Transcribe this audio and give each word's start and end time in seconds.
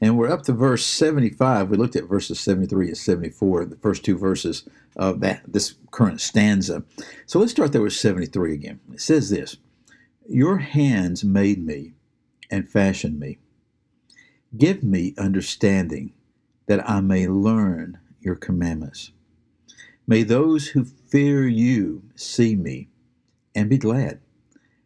And 0.00 0.18
we're 0.18 0.30
up 0.30 0.42
to 0.42 0.52
verse 0.52 0.84
75. 0.84 1.70
We 1.70 1.76
looked 1.76 1.96
at 1.96 2.04
verses 2.04 2.38
73 2.40 2.88
and 2.88 2.98
74, 2.98 3.64
the 3.64 3.76
first 3.76 4.04
two 4.04 4.18
verses 4.18 4.68
of 4.94 5.20
that 5.20 5.42
this 5.46 5.74
current 5.90 6.20
stanza. 6.20 6.84
So 7.26 7.38
let's 7.38 7.52
start 7.52 7.72
there 7.72 7.82
with 7.82 7.94
73 7.94 8.54
again. 8.54 8.80
It 8.92 9.00
says 9.00 9.30
this 9.30 9.56
Your 10.28 10.58
hands 10.58 11.24
made 11.24 11.64
me 11.64 11.92
and 12.50 12.68
fashioned 12.68 13.18
me. 13.18 13.38
Give 14.56 14.82
me 14.82 15.14
understanding 15.18 16.12
that 16.66 16.88
I 16.88 17.00
may 17.00 17.26
learn 17.26 17.98
your 18.20 18.36
commandments. 18.36 19.12
May 20.06 20.22
those 20.22 20.68
who 20.68 20.84
fear 20.84 21.46
you 21.46 22.02
see 22.14 22.54
me 22.54 22.88
and 23.54 23.68
be 23.68 23.78
glad, 23.78 24.20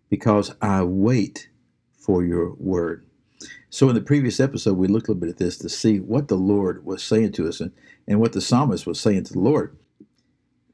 because 0.09 0.55
I 0.63 0.83
wait 0.85 1.49
for 1.99 2.25
your 2.25 2.55
word. 2.55 3.05
So, 3.71 3.89
in 3.89 3.95
the 3.95 4.01
previous 4.01 4.41
episode, 4.41 4.77
we 4.77 4.89
looked 4.89 5.07
a 5.07 5.13
little 5.13 5.21
bit 5.21 5.31
at 5.31 5.39
this 5.39 5.57
to 5.59 5.69
see 5.69 6.01
what 6.01 6.27
the 6.27 6.37
Lord 6.37 6.85
was 6.85 7.05
saying 7.05 7.33
to 7.33 7.49
us 7.49 7.61
and, 7.61 7.71
and 8.09 8.21
what 8.21 8.33
the 8.33 8.41
psalmist 8.41 8.85
was 8.85 9.01
saying 9.01 9.25
to 9.25 9.33
the 9.33 9.39
Lord. 9.41 9.77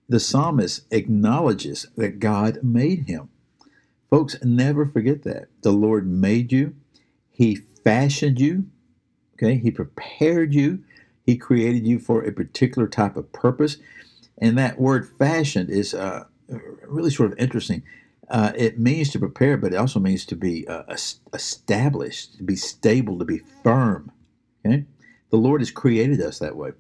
The 0.09 0.19
psalmist 0.19 0.83
acknowledges 0.91 1.89
that 1.97 2.21
God 2.21 2.61
made 2.63 3.07
him. 3.07 3.29
Folks, 4.09 4.37
never 4.43 4.87
forget 4.87 5.25
that. 5.25 5.49
The 5.63 5.73
Lord 5.73 6.09
made 6.09 6.53
you, 6.53 6.75
He 7.31 7.57
fashioned 7.85 8.41
you, 8.41 8.67
okay? 9.35 9.57
He 9.59 9.71
prepared 9.71 10.55
you, 10.55 10.83
He 11.25 11.37
created 11.37 11.87
you 11.87 11.99
for 11.99 12.23
a 12.23 12.33
particular 12.33 12.89
type 12.89 13.17
of 13.17 13.31
purpose. 13.33 13.77
And 14.39 14.57
that 14.57 14.81
word 14.81 15.09
fashioned 15.19 15.69
is 15.69 15.93
uh, 15.93 16.25
really 16.87 17.11
sort 17.11 17.33
of 17.33 17.39
interesting. 17.39 17.83
Uh, 18.29 18.53
it 18.57 18.79
means 18.79 19.11
to 19.11 19.19
prepare, 19.21 19.57
but 19.57 19.73
it 19.73 19.77
also 19.77 20.01
means 20.01 20.25
to 20.27 20.35
be 20.35 20.67
uh, 20.67 20.83
established, 21.33 22.37
to 22.37 22.43
be 22.43 22.57
stable, 22.57 23.19
to 23.19 23.25
be 23.25 23.41
firm. 23.63 24.11
Okay, 24.65 24.85
the 25.31 25.37
Lord 25.37 25.61
has 25.61 25.71
created 25.71 26.21
us 26.21 26.41
that 26.41 26.57
way. 26.57 26.73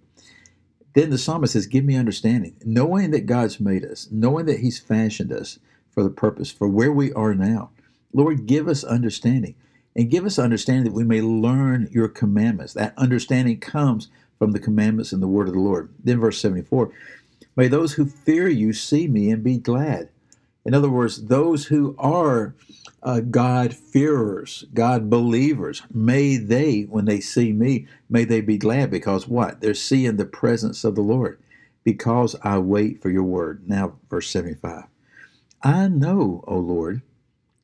Then 0.95 1.11
the 1.11 1.19
psalmist 1.19 1.53
says, 1.53 1.67
"Give 1.67 1.85
me 1.85 1.95
understanding, 1.95 2.57
knowing 2.65 3.13
that 3.13 3.27
God's 3.27 3.61
made 3.61 3.85
us, 3.85 4.09
knowing 4.11 4.47
that 4.47 4.61
He's 4.61 4.81
fashioned 4.81 5.33
us 5.33 5.61
for 5.93 6.03
the 6.03 6.11
purpose, 6.11 6.51
for 6.51 6.69
where 6.69 6.93
we 6.93 7.13
are 7.13 7.35
now. 7.35 7.71
Lord, 8.13 8.47
give 8.47 8.67
us 8.67 8.83
understanding, 8.83 9.55
and 9.95 10.11
give 10.11 10.25
us 10.25 10.39
understanding 10.39 10.85
that 10.85 10.97
we 10.97 11.05
may 11.05 11.21
learn 11.21 11.89
Your 11.93 12.09
commandments. 12.09 12.73
That 12.73 12.95
understanding 12.97 13.61
comes 13.61 14.09
from 14.39 14.51
the 14.51 14.59
commandments 14.59 15.13
and 15.13 15.23
the 15.23 15.29
word 15.29 15.47
of 15.47 15.55
the 15.55 15.61
Lord." 15.61 15.91
Then 16.03 16.19
verse 16.19 16.41
seventy-four, 16.41 16.91
"May 17.55 17.69
those 17.69 17.93
who 17.93 18.07
fear 18.07 18.49
You 18.49 18.73
see 18.73 19.07
me 19.07 19.31
and 19.31 19.45
be 19.45 19.59
glad." 19.59 20.09
In 20.67 20.75
other 20.75 20.91
words, 20.91 21.27
those 21.27 21.67
who 21.67 21.95
are 21.97 22.57
uh, 23.03 23.21
God 23.21 23.73
fearers, 23.73 24.65
God 24.75 25.09
believers, 25.09 25.83
may 25.95 26.37
they, 26.37 26.83
when 26.83 27.05
they 27.05 27.21
see 27.21 27.53
me, 27.53 27.87
may 28.11 28.25
they 28.25 28.41
be 28.41 28.59
glad 28.59 28.91
because 28.91 29.29
what? 29.29 29.61
They're 29.61 29.75
seeing 29.75 30.17
the 30.17 30.27
presence 30.27 30.85
of 30.85 30.97
the 30.97 31.03
Lord. 31.03 31.39
Because 31.85 32.35
I 32.43 32.59
wait 32.59 33.01
for 33.01 33.11
your 33.11 33.23
word. 33.23 33.69
Now, 33.69 33.95
verse 34.11 34.29
75. 34.31 34.87
I 35.63 35.89
know, 35.89 36.45
O 36.49 36.59
Lord, 36.59 37.03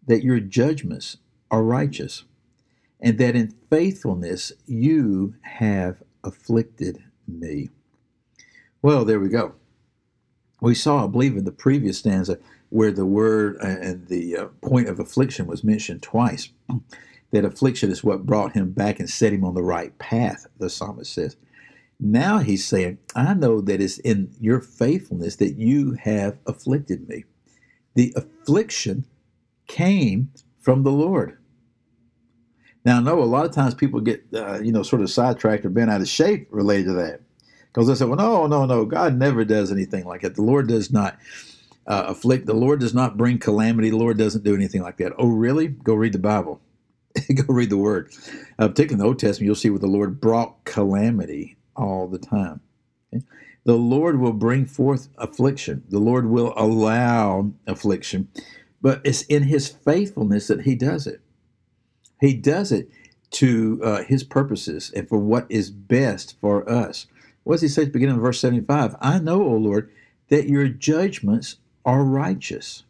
that 0.06 0.22
your 0.22 0.41
judgments 0.41 1.19
are 1.50 1.65
righteous, 1.65 2.25
and 3.00 3.19
that 3.19 3.37
in 3.37 3.54
faithfulness 3.71 4.53
you 4.66 5.34
have 5.43 6.03
afflicted 6.25 7.04
me. 7.27 7.71
Well, 8.81 9.04
there 9.04 9.21
we 9.21 9.28
go. 9.28 9.54
We 10.62 10.77
saw, 10.77 11.05
I 11.05 11.09
believe, 11.09 11.37
in 11.37 11.45
the 11.45 11.50
previous 11.50 11.99
stanza 11.99 12.39
where 12.71 12.93
the 12.93 13.05
word 13.05 13.56
and 13.56 14.06
the 14.06 14.37
uh, 14.37 14.47
point 14.62 14.89
of 14.89 15.00
affliction 15.00 15.47
was 15.47 15.65
mentioned 15.65 16.03
twice. 16.03 16.50
That 17.33 17.45
affliction 17.45 17.91
is 17.91 18.05
what 18.05 18.27
brought 18.27 18.53
him 18.53 18.71
back 18.71 19.01
and 19.01 19.11
set 19.11 19.33
him 19.33 19.45
on 19.45 19.55
the 19.55 19.62
right 19.62 19.97
path, 19.99 20.47
the 20.59 20.71
psalmist 20.71 21.12
says. 21.12 21.37
Now 21.99 22.39
he's 22.39 22.65
saying, 22.65 22.99
I 23.17 23.34
know 23.34 23.61
that 23.61 23.81
it's 23.81 23.99
in 23.99 24.31
your 24.41 24.61
faithfulness 24.61 25.37
that 25.37 25.56
you 25.56 25.93
have 25.95 26.39
afflicted 26.47 27.09
me. 27.09 27.25
The 27.95 28.12
affliction 28.17 29.05
came 29.67 30.31
from 30.61 30.84
the 30.84 30.93
Lord. 30.93 31.39
Now, 32.84 32.99
I 32.99 33.01
know 33.01 33.21
a 33.21 33.25
lot 33.25 33.47
of 33.47 33.53
times 33.53 33.75
people 33.75 34.01
get, 34.01 34.25
uh, 34.34 34.61
you 34.61 34.72
know, 34.72 34.83
sort 34.83 35.03
of 35.03 35.11
sidetracked 35.11 35.65
or 35.65 35.71
bent 35.71 35.91
out 35.91 36.01
of 36.01 36.09
shape 36.09 36.49
related 36.51 36.87
to 36.87 36.93
that. 36.95 37.21
Because 37.72 37.88
they 37.88 37.94
said, 37.94 38.09
well, 38.09 38.19
no, 38.19 38.47
no, 38.47 38.66
no, 38.66 38.84
God 38.84 39.16
never 39.16 39.44
does 39.44 39.72
anything 39.72 40.05
like 40.05 40.21
that. 40.22 40.34
The 40.34 40.43
Lord 40.43 40.69
does 40.69 40.93
not 40.93 41.19
uh, 41.87 42.05
afflict. 42.09 42.47
The 42.47 42.55
Lord 42.55 42.81
does 42.81 42.93
not 42.93 43.16
bring 43.16 43.38
calamity. 43.38 43.91
The 43.91 43.97
Lord 43.97 44.19
doesn't 44.19 44.44
do 44.44 44.55
anything 44.55 44.83
like 44.83 44.99
that. 44.99 45.12
Oh, 45.19 45.28
really? 45.28 45.69
Go 45.69 45.94
read 45.94 46.12
the 46.12 46.19
Bible. 46.19 46.60
Go 47.34 47.44
read 47.49 47.71
the 47.71 47.78
Word. 47.78 48.12
Uh, 48.59 48.69
particularly 48.69 48.94
in 48.94 48.99
the 48.99 49.06
Old 49.06 49.19
Testament, 49.19 49.47
you'll 49.47 49.55
see 49.55 49.71
where 49.71 49.78
the 49.78 49.87
Lord 49.87 50.21
brought 50.21 50.65
calamity 50.65 51.56
all 51.75 52.09
the 52.09 52.19
time. 52.19 52.60
Okay? 53.12 53.25
The 53.65 53.75
Lord 53.75 54.21
will 54.21 54.33
bring 54.33 54.66
forth 54.66 55.09
affliction. 55.19 55.84
The 55.89 55.99
Lord 55.99 56.27
will 56.27 56.53
allow 56.56 57.53
affliction, 57.66 58.28
but 58.81 59.00
it's 59.04 59.22
in 59.22 59.44
His 59.44 59.69
faithfulness 59.69 60.49
that 60.49 60.62
He 60.62 60.75
does 60.75 61.06
it. 61.06 61.21
He 62.21 62.34
does 62.34 62.72
it 62.72 62.91
to 63.33 63.81
uh, 63.84 64.03
His 64.04 64.25
purposes 64.25 64.93
and 64.94 65.09
for 65.09 65.19
what 65.19 65.47
is 65.49 65.71
best 65.71 66.37
for 66.41 66.69
us. 66.69 67.06
What 67.44 67.54
does 67.54 67.62
He 67.62 67.69
say 67.69 67.82
at 67.82 67.86
the 67.86 67.92
beginning 67.92 68.16
of 68.16 68.22
verse 68.22 68.41
75? 68.41 68.97
I 69.00 69.19
know, 69.19 69.42
O 69.42 69.54
Lord, 69.54 69.91
that 70.28 70.48
your 70.48 70.69
judgments 70.69 71.56
are 71.84 72.04
righteous. 72.04 72.84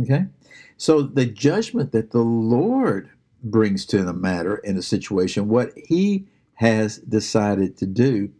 Okay? 0.00 0.26
So 0.76 1.02
the 1.02 1.26
judgment 1.26 1.92
that 1.92 2.10
the 2.10 2.22
Lord 2.22 3.10
brings 3.42 3.86
to 3.86 4.02
the 4.02 4.12
matter 4.12 4.56
in 4.56 4.76
a 4.76 4.82
situation, 4.82 5.48
what 5.48 5.72
he 5.76 6.26
has 6.54 6.98
decided 6.98 7.76
to 7.78 7.86
do 7.86 8.30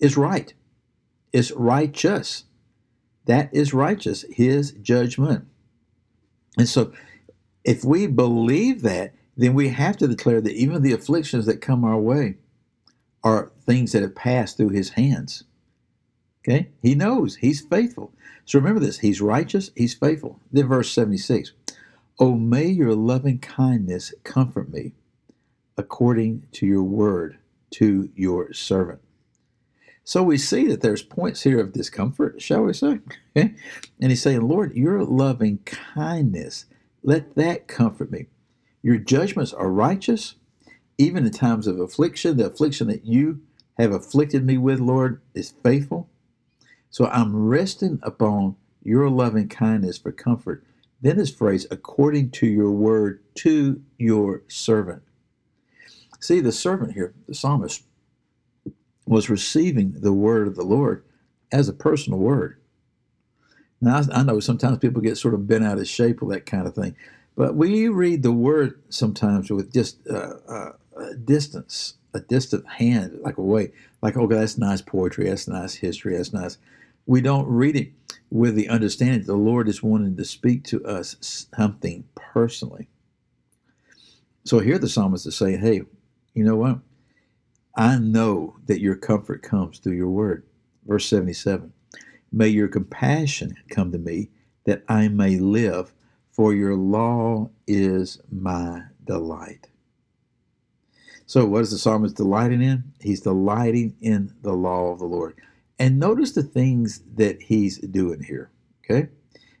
is 0.00 0.16
right. 0.16 0.52
It's 1.32 1.50
righteous. 1.52 2.44
That 3.26 3.52
is 3.54 3.72
righteous, 3.72 4.24
his 4.30 4.72
judgment. 4.72 5.46
And 6.58 6.68
so 6.68 6.92
if 7.64 7.84
we 7.84 8.06
believe 8.06 8.82
that, 8.82 9.14
then 9.36 9.54
we 9.54 9.68
have 9.70 9.96
to 9.98 10.08
declare 10.08 10.40
that 10.40 10.52
even 10.52 10.82
the 10.82 10.92
afflictions 10.92 11.46
that 11.46 11.60
come 11.60 11.84
our 11.84 11.98
way 11.98 12.36
are 13.24 13.52
things 13.64 13.92
that 13.92 14.02
have 14.02 14.14
passed 14.14 14.56
through 14.56 14.70
his 14.70 14.90
hands. 14.90 15.44
Okay? 16.42 16.68
He 16.82 16.94
knows. 16.94 17.36
He's 17.36 17.60
faithful. 17.60 18.12
So 18.44 18.58
remember 18.58 18.80
this 18.80 18.98
He's 18.98 19.20
righteous, 19.20 19.70
He's 19.76 19.94
faithful. 19.94 20.40
Then 20.50 20.68
verse 20.68 20.90
76 20.92 21.52
Oh, 22.18 22.34
may 22.34 22.66
your 22.66 22.94
loving 22.94 23.38
kindness 23.38 24.12
comfort 24.24 24.70
me 24.70 24.92
according 25.76 26.46
to 26.52 26.66
your 26.66 26.82
word 26.82 27.38
to 27.70 28.10
your 28.14 28.52
servant. 28.52 29.00
So 30.04 30.22
we 30.22 30.36
see 30.36 30.66
that 30.66 30.80
there's 30.80 31.02
points 31.02 31.42
here 31.42 31.60
of 31.60 31.72
discomfort, 31.72 32.42
shall 32.42 32.62
we 32.62 32.72
say? 32.74 33.00
Okay? 33.34 33.54
And 33.98 34.10
he's 34.10 34.20
saying, 34.20 34.42
Lord, 34.42 34.76
your 34.76 35.04
loving 35.04 35.60
kindness, 35.64 36.66
let 37.02 37.34
that 37.36 37.66
comfort 37.66 38.10
me. 38.10 38.26
Your 38.82 38.98
judgments 38.98 39.54
are 39.54 39.70
righteous, 39.70 40.34
even 40.98 41.26
in 41.26 41.32
times 41.32 41.66
of 41.66 41.80
affliction. 41.80 42.36
The 42.36 42.46
affliction 42.46 42.88
that 42.88 43.04
you 43.04 43.40
have 43.78 43.92
afflicted 43.92 44.44
me 44.44 44.58
with, 44.58 44.80
Lord, 44.80 45.20
is 45.34 45.54
faithful. 45.62 46.08
So 46.90 47.06
I'm 47.06 47.34
resting 47.48 48.00
upon 48.02 48.56
your 48.82 49.08
loving 49.08 49.48
kindness 49.48 49.98
for 49.98 50.12
comfort. 50.12 50.64
Then 51.00 51.16
this 51.16 51.30
phrase, 51.30 51.66
according 51.70 52.30
to 52.32 52.46
your 52.46 52.70
word 52.70 53.20
to 53.36 53.82
your 53.98 54.42
servant. 54.48 55.02
See, 56.20 56.40
the 56.40 56.52
servant 56.52 56.92
here, 56.92 57.14
the 57.26 57.34
psalmist, 57.34 57.82
was 59.06 59.28
receiving 59.28 59.94
the 60.00 60.12
word 60.12 60.46
of 60.46 60.54
the 60.54 60.64
Lord 60.64 61.04
as 61.50 61.68
a 61.68 61.72
personal 61.72 62.18
word. 62.18 62.58
Now, 63.80 64.02
I 64.12 64.22
know 64.22 64.38
sometimes 64.38 64.78
people 64.78 65.02
get 65.02 65.18
sort 65.18 65.34
of 65.34 65.48
bent 65.48 65.64
out 65.64 65.78
of 65.78 65.88
shape 65.88 66.22
with 66.22 66.32
that 66.32 66.46
kind 66.46 66.68
of 66.68 66.74
thing, 66.74 66.94
but 67.36 67.56
we 67.56 67.88
read 67.88 68.22
the 68.22 68.32
word 68.32 68.80
sometimes 68.90 69.50
with 69.50 69.72
just 69.72 70.06
uh, 70.08 70.34
uh, 70.48 70.72
a 70.96 71.14
distance, 71.14 71.94
a 72.14 72.20
distant 72.20 72.68
hand, 72.68 73.18
like 73.22 73.38
a 73.38 73.42
way, 73.42 73.72
like, 74.02 74.16
okay, 74.16 74.36
that's 74.36 74.58
nice 74.58 74.82
poetry, 74.82 75.28
that's 75.28 75.48
nice 75.48 75.74
history, 75.74 76.16
that's 76.16 76.32
nice 76.32 76.58
we 77.06 77.20
don't 77.20 77.48
read 77.48 77.76
it 77.76 77.92
with 78.30 78.54
the 78.54 78.68
understanding 78.68 79.20
that 79.20 79.26
the 79.26 79.36
Lord 79.36 79.68
is 79.68 79.82
wanting 79.82 80.16
to 80.16 80.24
speak 80.24 80.64
to 80.64 80.84
us 80.84 81.46
something 81.54 82.04
personally. 82.14 82.88
So 84.44 84.60
here 84.60 84.78
the 84.78 84.88
psalmist 84.88 85.26
is 85.26 85.36
saying, 85.36 85.60
hey, 85.60 85.82
you 86.34 86.44
know 86.44 86.56
what? 86.56 86.78
I 87.76 87.98
know 87.98 88.56
that 88.66 88.80
your 88.80 88.96
comfort 88.96 89.42
comes 89.42 89.78
through 89.78 89.94
your 89.94 90.10
word. 90.10 90.44
Verse 90.86 91.06
77 91.06 91.72
May 92.30 92.48
your 92.48 92.68
compassion 92.68 93.56
come 93.68 93.92
to 93.92 93.98
me 93.98 94.30
that 94.64 94.82
I 94.88 95.08
may 95.08 95.38
live, 95.38 95.92
for 96.30 96.54
your 96.54 96.76
law 96.76 97.50
is 97.66 98.20
my 98.30 98.84
delight. 99.04 99.68
So, 101.26 101.46
what 101.46 101.62
is 101.62 101.70
the 101.70 101.78
psalmist 101.78 102.16
delighting 102.16 102.62
in? 102.62 102.84
He's 103.00 103.20
delighting 103.20 103.96
in 104.00 104.32
the 104.42 104.52
law 104.52 104.92
of 104.92 104.98
the 104.98 105.06
Lord. 105.06 105.38
And 105.78 105.98
notice 105.98 106.32
the 106.32 106.42
things 106.42 107.02
that 107.14 107.42
he's 107.42 107.78
doing 107.78 108.22
here. 108.22 108.50
Okay? 108.84 109.08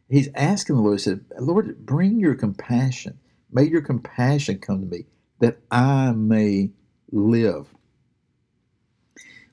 He's 0.08 0.28
asking 0.34 0.76
the 0.76 0.82
Lord, 0.82 0.98
he 0.98 1.02
said, 1.02 1.24
Lord, 1.38 1.86
bring 1.86 2.20
your 2.20 2.34
compassion. 2.34 3.18
May 3.50 3.64
your 3.64 3.80
compassion 3.80 4.58
come 4.58 4.80
to 4.80 4.86
me 4.86 5.06
that 5.40 5.58
I 5.70 6.12
may 6.12 6.70
live. 7.10 7.68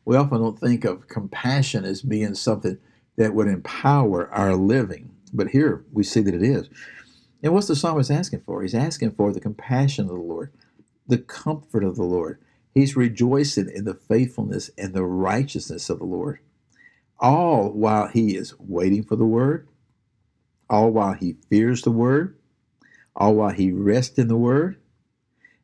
We 0.05 0.15
often 0.15 0.41
don't 0.41 0.59
think 0.59 0.85
of 0.85 1.07
compassion 1.07 1.85
as 1.85 2.01
being 2.01 2.35
something 2.35 2.77
that 3.15 3.33
would 3.33 3.47
empower 3.47 4.29
our 4.31 4.55
living, 4.55 5.11
but 5.33 5.49
here 5.49 5.85
we 5.91 6.03
see 6.03 6.21
that 6.21 6.33
it 6.33 6.43
is. 6.43 6.69
And 7.43 7.53
what's 7.53 7.67
the 7.67 7.75
psalmist 7.75 8.11
asking 8.11 8.41
for? 8.41 8.61
He's 8.61 8.75
asking 8.75 9.11
for 9.11 9.31
the 9.31 9.39
compassion 9.39 10.05
of 10.05 10.11
the 10.11 10.15
Lord, 10.15 10.51
the 11.09 11.19
comfort 11.19 11.83
of 11.85 11.97
the 11.97 12.03
Lord. 12.05 12.39
He's 12.73 12.97
rejoicing 12.97 13.69
in 13.73 13.85
the 13.85 13.95
faithfulness 13.95 14.71
and 14.77 14.93
the 14.93 15.05
righteousness 15.05 15.89
of 15.91 15.99
the 15.99 16.05
Lord 16.05 16.39
all 17.19 17.71
while 17.71 18.07
he 18.07 18.35
is 18.35 18.53
waiting 18.59 19.03
for 19.03 19.15
the 19.15 19.25
word, 19.25 19.67
all 20.69 20.91
while 20.91 21.13
he 21.13 21.35
fears 21.49 21.81
the 21.81 21.91
word, 21.91 22.37
all 23.15 23.35
while 23.35 23.51
he 23.51 23.71
rests 23.71 24.17
in 24.17 24.27
the 24.27 24.37
word, 24.37 24.77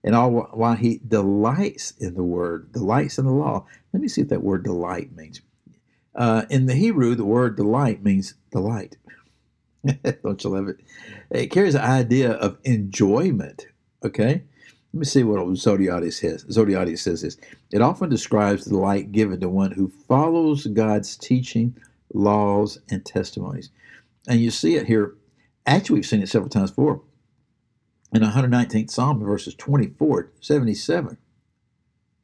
and 0.04 0.16
all 0.16 0.32
while 0.32 0.76
he 0.76 1.02
delights 1.08 1.92
in 2.00 2.16
the 2.16 2.24
word, 2.24 2.72
delights 2.74 3.18
in 3.18 3.26
the 3.26 3.32
law. 3.32 3.66
Let 3.94 4.02
me 4.02 4.08
see 4.08 4.22
what 4.22 4.30
that 4.30 4.44
word 4.44 4.64
delight 4.64 5.16
means. 5.16 5.42
Uh, 6.16 6.46
in 6.50 6.66
the 6.66 6.76
Hebrew, 6.76 7.16
the 7.16 7.26
word 7.26 7.58
delight 7.58 8.04
means 8.04 8.36
delight. 8.52 8.98
Don't 10.24 10.44
you 10.44 10.50
love 10.50 10.68
it? 10.70 10.80
It 11.30 11.48
carries 11.48 11.74
the 11.74 11.84
idea 11.84 12.32
of 12.32 12.58
enjoyment. 12.64 13.68
Okay, 14.04 14.44
let 14.96 15.00
me 15.00 15.06
see 15.06 15.24
what 15.24 15.42
Zodhiates 15.42 16.14
says. 16.14 16.46
Zodhiates 16.46 17.00
says 17.00 17.22
this. 17.22 17.36
It 17.70 17.82
often 17.82 18.08
describes 18.08 18.64
the 18.64 18.78
light 18.78 19.12
given 19.12 19.42
to 19.42 19.50
one 19.50 19.72
who 19.72 19.90
follows 19.90 20.68
God's 20.68 21.18
teaching, 21.18 21.76
laws, 22.14 22.80
and 22.90 23.06
testimonies. 23.06 23.72
And 24.30 24.40
you 24.40 24.52
see 24.52 24.78
it 24.78 24.88
here. 24.88 25.14
Actually, 25.66 25.96
we've 25.96 26.06
seen 26.06 26.22
it 26.22 26.30
several 26.30 26.50
times 26.50 26.72
before. 26.72 27.02
In 28.14 28.22
119th 28.22 28.90
Psalm, 28.90 29.20
verses 29.20 29.54
24 29.56 30.32
77. 30.40 31.18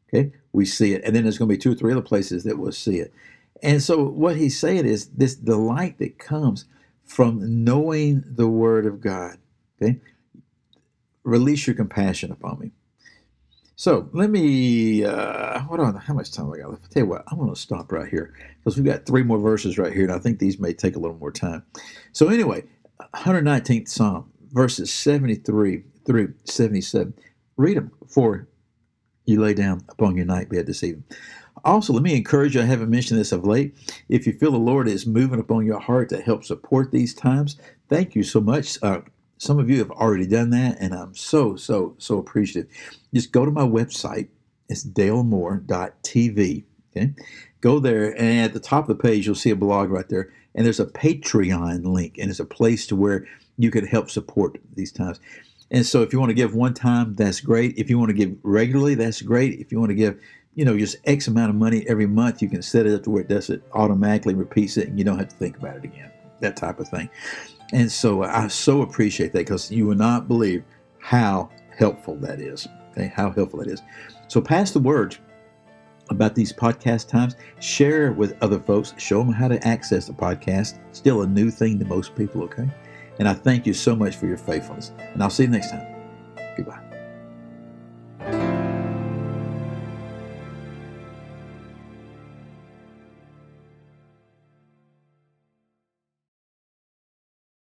Okay, 0.08 0.32
we 0.54 0.64
see 0.64 0.94
it. 0.94 1.04
And 1.04 1.14
then 1.14 1.24
there's 1.24 1.38
going 1.38 1.50
to 1.50 1.54
be 1.54 1.62
two 1.62 1.74
or 1.74 1.76
three 1.76 1.92
other 1.92 2.02
places 2.02 2.46
that 2.46 2.58
we'll 2.58 2.72
see 2.72 3.00
it. 3.00 3.14
And 3.62 3.84
so 3.84 4.02
what 4.02 4.38
he's 4.38 4.58
saying 4.58 4.86
is 4.86 5.08
this 5.08 5.36
delight 5.36 6.00
that 6.00 6.20
comes 6.20 6.64
from 7.04 7.66
knowing 7.66 8.24
the 8.26 8.48
word 8.48 8.86
of 8.86 9.02
God. 9.02 9.40
Okay 9.82 10.00
release 11.24 11.68
your 11.68 11.76
compassion 11.76 12.32
upon 12.32 12.60
me. 12.60 12.72
So 13.76 14.10
let 14.14 14.30
me, 14.30 15.04
uh, 15.04 15.60
hold 15.60 15.80
on, 15.80 15.96
how 15.96 16.14
much 16.14 16.32
time 16.32 16.54
I 16.54 16.58
got 16.58 16.70
left? 16.70 16.84
I'll 16.84 16.90
tell 16.90 17.04
you 17.04 17.10
what, 17.10 17.24
I'm 17.28 17.40
going 17.40 17.54
to 17.54 17.60
stop 17.60 17.92
right 17.92 18.08
here 18.08 18.34
because 18.60 18.78
we've 18.78 18.86
got 18.86 19.08
three 19.08 19.24
more 19.24 19.40
verses 19.40 19.78
right 19.80 19.92
here, 19.92 20.04
and 20.04 20.12
I 20.12 20.20
think 20.20 20.38
these 20.38 20.60
may 20.60 20.72
take 20.72 20.96
a 20.96 21.00
little 21.00 21.18
more 21.18 21.32
time. 21.32 21.64
So, 22.12 22.28
anyway, 22.28 22.64
119th 23.16 23.88
Psalm, 23.88 24.32
verses 24.52 24.94
73 24.94 25.84
through 26.06 26.34
77. 26.46 27.14
Read 27.58 27.78
them 27.78 27.92
before 28.00 28.48
you 29.26 29.42
lay 29.42 29.54
down 29.54 29.84
upon 29.90 30.16
your 30.16 30.26
night 30.26 30.50
bed 30.50 30.68
this 30.68 30.84
evening. 30.84 31.06
Also, 31.64 31.94
let 31.94 32.04
me 32.04 32.16
encourage 32.16 32.56
you, 32.56 32.62
I 32.62 32.66
haven't 32.66 32.90
mentioned 32.90 33.20
this 33.20 33.32
of 33.32 33.46
late. 33.46 33.76
If 34.10 34.26
you 34.26 34.34
feel 34.34 34.52
the 34.52 34.58
Lord 34.58 34.88
is 34.88 35.06
moving 35.06 35.40
upon 35.40 35.66
your 35.66 35.80
heart 35.80 36.10
to 36.10 36.22
help 36.22 36.44
support 36.44 36.92
these 36.92 37.14
times, 37.14 37.58
thank 37.90 38.16
you 38.16 38.24
so 38.24 38.42
much. 38.42 38.78
Uh, 38.82 39.02
some 39.42 39.58
of 39.58 39.72
you 39.72 39.80
have 39.80 39.90
already 39.90 40.28
done 40.28 40.52
that, 40.52 40.78
and 40.80 40.94
I'm 40.94 41.16
so, 41.16 41.56
so, 41.56 41.96
so 41.98 42.20
appreciative. 42.20 42.72
Just 43.12 43.32
go 43.32 43.44
to 43.44 43.50
my 43.50 43.64
website. 43.64 44.28
It's 44.70 44.86
dalemore.tv. 44.86 46.64
Okay. 46.96 47.14
Go 47.60 47.80
there, 47.80 48.16
and 48.22 48.42
at 48.42 48.54
the 48.54 48.60
top 48.60 48.88
of 48.88 48.96
the 48.96 49.02
page, 49.02 49.26
you'll 49.26 49.34
see 49.34 49.50
a 49.50 49.56
blog 49.56 49.90
right 49.90 50.08
there. 50.10 50.32
And 50.54 50.64
there's 50.64 50.80
a 50.80 50.86
Patreon 50.86 51.86
link, 51.86 52.20
and 52.20 52.30
it's 52.30 52.40
a 52.40 52.46
place 52.46 52.86
to 52.88 52.96
where 52.96 53.26
you 53.58 53.72
can 53.72 53.88
help 53.88 54.12
support 54.12 54.60
these 54.76 54.92
times. 54.92 55.20
And 55.72 55.88
so 55.88 56.04
if 56.04 56.14
you 56.14 56.20
want 56.20 56.30
to 56.30 56.36
give 56.36 56.54
one 56.54 56.76
time, 56.76 57.16
that's 57.16 57.42
great. 57.42 57.76
If 57.80 57.90
you 57.90 57.98
want 57.98 58.10
to 58.10 58.16
give 58.16 58.38
regularly, 58.44 58.94
that's 58.94 59.24
great. 59.24 59.60
If 59.60 59.72
you 59.72 59.80
want 59.80 59.90
to 59.90 59.96
give, 59.96 60.22
you 60.54 60.66
know, 60.66 60.78
just 60.78 60.98
X 61.06 61.28
amount 61.28 61.50
of 61.50 61.56
money 61.56 61.84
every 61.90 62.06
month, 62.06 62.44
you 62.44 62.50
can 62.50 62.62
set 62.62 62.86
it 62.86 62.94
up 62.94 63.04
to 63.06 63.10
where 63.10 63.24
it 63.24 63.28
does 63.28 63.50
it 63.50 63.64
automatically, 63.74 64.36
repeats 64.36 64.78
it, 64.78 64.88
and 64.88 65.00
you 65.00 65.04
don't 65.04 65.18
have 65.18 65.30
to 65.30 65.36
think 65.36 65.58
about 65.58 65.78
it 65.78 65.84
again. 65.84 66.12
That 66.42 66.58
type 66.58 66.80
of 66.80 66.88
thing. 66.88 67.10
And 67.74 67.92
so 67.92 68.24
I 68.24 68.48
so 68.48 68.82
appreciate 68.82 69.32
that 69.34 69.40
because 69.40 69.72
you 69.72 69.86
will 69.88 69.96
not 69.96 70.28
believe 70.28 70.64
how 71.00 71.50
helpful 71.78 72.16
that 72.18 72.40
is. 72.40 72.68
Okay, 72.92 73.12
how 73.16 73.32
helpful 73.32 73.60
that 73.60 73.70
is. 73.70 73.82
So 74.28 74.42
pass 74.42 74.72
the 74.72 74.80
word 74.80 75.18
about 76.10 76.36
these 76.36 76.52
podcast 76.52 77.08
times. 77.08 77.36
Share 77.60 78.12
with 78.12 78.38
other 78.42 78.60
folks. 78.60 78.94
Show 78.98 79.24
them 79.24 79.34
how 79.34 79.48
to 79.48 79.66
access 79.66 80.08
the 80.08 80.14
podcast. 80.14 80.80
Still 80.92 81.22
a 81.22 81.28
new 81.28 81.50
thing 81.50 81.80
to 81.80 81.86
most 81.86 82.16
people, 82.16 82.44
okay? 82.44 82.70
And 83.20 83.28
I 83.28 83.34
thank 83.34 83.66
you 83.66 83.74
so 83.74 83.96
much 83.96 84.16
for 84.18 84.28
your 84.28 84.38
faithfulness. 84.38 84.92
And 85.14 85.24
I'll 85.24 85.30
see 85.30 85.44
you 85.44 85.50
next 85.50 85.72
time. 85.72 85.91